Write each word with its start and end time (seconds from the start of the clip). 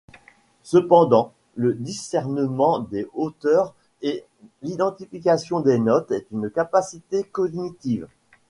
Cependant, 0.63 1.31
le 1.55 1.75
discernement 1.75 2.79
des 2.79 3.07
hauteurs 3.13 3.75
et 4.01 4.25
l'identification 4.63 5.59
des 5.59 5.77
notes 5.77 6.09
est 6.09 6.25
une 6.31 6.49
capacité 6.49 7.21
cognitive. 7.23 8.07